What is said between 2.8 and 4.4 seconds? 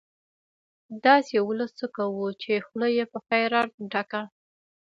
يې په خيرات ډکه